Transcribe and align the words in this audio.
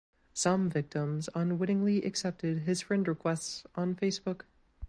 Some 0.33 0.67
victims 0.67 1.29
unwittingly 1.35 2.01
accepted 2.05 2.61
his 2.61 2.81
friend 2.81 3.07
requests 3.07 3.65
on 3.75 3.93
Facebook. 3.93 4.45